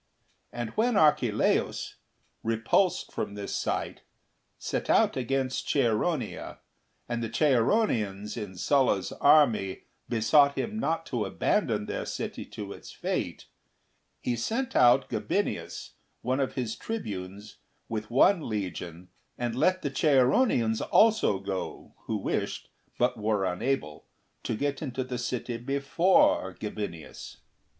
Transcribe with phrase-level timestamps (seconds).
[0.51, 1.93] And when Archelaiis,
[2.41, 4.01] repulsed from this site,
[4.57, 6.57] set out against Chaeroneia,
[7.07, 12.91] and the Chaeroneians in Sulla's army besought him not to abandon their city to its
[12.91, 13.45] fate,
[14.19, 15.91] he sent out Gabinius,
[16.23, 17.57] one of his tribunes,
[17.87, 24.07] with one legion, and let the Chaeroneians also go, who wished, but were unable,
[24.41, 27.37] to get into the city before Gabinius.